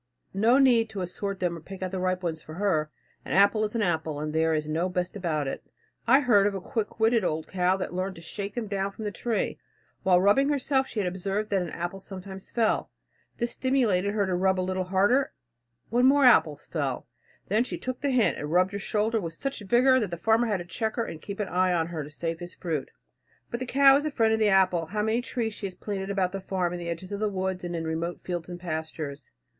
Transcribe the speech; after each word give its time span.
No 0.33 0.57
need 0.57 0.89
to 0.89 1.01
assort 1.01 1.39
them 1.39 1.55
or 1.55 1.59
pick 1.59 1.83
out 1.83 1.91
the 1.91 1.99
ripe 1.99 2.23
ones 2.23 2.41
for 2.41 2.55
her. 2.55 2.89
An 3.23 3.33
apple 3.33 3.63
is 3.63 3.75
an 3.75 3.83
apple, 3.83 4.19
and 4.19 4.33
there 4.33 4.55
is 4.55 4.67
no 4.67 4.89
best 4.89 5.15
about 5.15 5.47
it. 5.47 5.63
I 6.07 6.21
heard 6.21 6.47
of 6.47 6.55
a 6.55 6.59
quick 6.59 6.99
witted 6.99 7.23
old 7.23 7.47
cow 7.47 7.77
that 7.77 7.93
learned 7.93 8.15
to 8.15 8.21
shake 8.23 8.55
them 8.55 8.65
down 8.65 8.89
from 8.93 9.03
the 9.03 9.11
tree. 9.11 9.59
While 10.01 10.19
rubbing 10.19 10.49
herself 10.49 10.87
she 10.87 10.99
had 10.99 11.05
observed 11.05 11.51
that 11.51 11.61
an 11.61 11.69
apple 11.69 11.99
sometimes 11.99 12.49
fell. 12.49 12.89
This 13.37 13.51
stimulated 13.51 14.15
her 14.15 14.25
to 14.25 14.33
rub 14.33 14.59
a 14.59 14.65
little 14.65 14.85
harder, 14.85 15.33
when 15.91 16.07
more 16.07 16.25
apples 16.25 16.65
fell. 16.65 17.05
She 17.47 17.47
then 17.49 17.63
took 17.63 18.01
the 18.01 18.09
hint 18.09 18.39
and 18.39 18.51
rubbed 18.51 18.71
her 18.71 18.79
shoulder 18.79 19.21
with 19.21 19.35
such 19.35 19.59
vigor 19.61 19.99
that 19.99 20.09
the 20.09 20.17
farmer 20.17 20.47
had 20.47 20.57
to 20.57 20.65
check 20.65 20.95
her 20.95 21.05
and 21.05 21.21
keep 21.21 21.39
an 21.39 21.47
eye 21.47 21.73
on 21.73 21.85
her 21.89 22.03
to 22.03 22.09
save 22.09 22.39
his 22.39 22.55
fruit. 22.55 22.89
But 23.51 23.59
the 23.59 23.67
cow 23.67 23.97
is 23.97 24.03
the 24.03 24.09
friend 24.09 24.33
of 24.33 24.39
the 24.39 24.49
apple. 24.49 24.87
How 24.87 25.03
many 25.03 25.21
trees 25.21 25.53
she 25.53 25.67
has 25.67 25.75
planted 25.75 26.09
about 26.09 26.31
the 26.31 26.41
farm, 26.41 26.73
in 26.73 26.79
the 26.79 26.89
edge 26.89 27.03
of 27.03 27.19
the 27.19 27.29
woods, 27.29 27.63
and 27.63 27.75
in 27.75 27.83
remote 27.85 28.19
fields 28.19 28.49
and 28.49 28.59
pastures. 28.59 29.29